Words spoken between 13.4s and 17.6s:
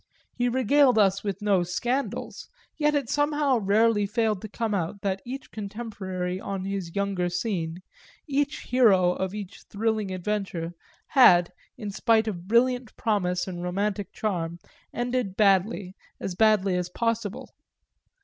and romantic charm, ended badly, as badly as possible.